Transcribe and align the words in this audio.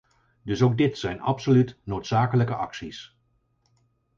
Dus 0.43 0.61
ook 0.61 0.77
dit 0.77 0.97
zijn 0.97 1.19
absoluut 1.21 1.77
noodzakelijke 1.83 2.55
acties. 2.55 3.15